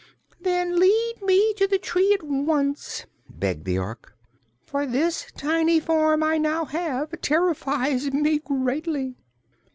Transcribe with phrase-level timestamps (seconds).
[0.39, 4.15] "Then lead me to the tree at once!" begged the Ork,
[4.65, 9.15] "for this tiny form I now have terrifies me greatly."